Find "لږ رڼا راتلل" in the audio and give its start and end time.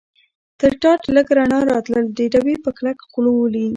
1.15-2.05